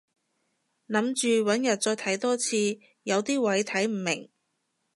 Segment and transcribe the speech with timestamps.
[0.87, 4.31] 諗住搵日再睇多次，有啲位睇唔明